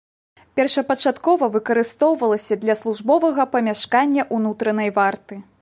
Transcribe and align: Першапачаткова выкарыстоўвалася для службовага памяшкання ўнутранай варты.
Першапачаткова 0.59 1.49
выкарыстоўвалася 1.57 2.59
для 2.65 2.79
службовага 2.81 3.49
памяшкання 3.55 4.29
ўнутранай 4.39 4.89
варты. 5.01 5.43